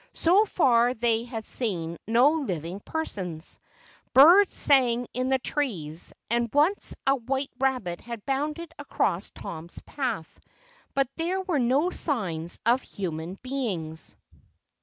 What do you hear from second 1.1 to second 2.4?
had seen no